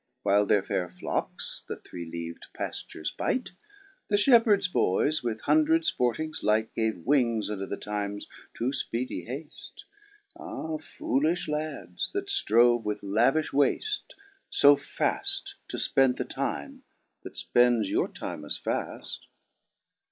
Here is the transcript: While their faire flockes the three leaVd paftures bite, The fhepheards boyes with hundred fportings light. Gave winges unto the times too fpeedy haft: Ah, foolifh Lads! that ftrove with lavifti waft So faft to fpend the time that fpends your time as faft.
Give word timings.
While 0.23 0.47
their 0.47 0.63
faire 0.63 0.89
flockes 0.89 1.63
the 1.67 1.75
three 1.75 2.09
leaVd 2.11 2.47
paftures 2.55 3.15
bite, 3.15 3.51
The 4.07 4.15
fhepheards 4.15 4.73
boyes 4.73 5.21
with 5.23 5.41
hundred 5.41 5.83
fportings 5.83 6.41
light. 6.41 6.73
Gave 6.73 6.95
winges 7.05 7.51
unto 7.51 7.67
the 7.67 7.77
times 7.77 8.25
too 8.55 8.71
fpeedy 8.71 9.27
haft: 9.27 9.85
Ah, 10.35 10.77
foolifh 10.77 11.47
Lads! 11.47 12.09
that 12.13 12.29
ftrove 12.29 12.81
with 12.81 13.01
lavifti 13.01 13.53
waft 13.53 14.15
So 14.49 14.75
faft 14.75 15.53
to 15.67 15.77
fpend 15.77 16.17
the 16.17 16.25
time 16.25 16.81
that 17.21 17.35
fpends 17.35 17.87
your 17.87 18.07
time 18.07 18.43
as 18.43 18.57
faft. 18.57 19.19